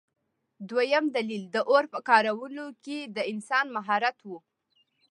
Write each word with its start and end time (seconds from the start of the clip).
دویم 0.69 1.05
دلیل 1.15 1.43
د 1.55 1.57
اور 1.69 1.83
په 1.93 1.99
کارولو 2.09 2.65
کې 2.83 2.97
د 3.15 3.17
انسان 3.31 3.65
مهارت 3.77 4.17
و. 4.29 4.31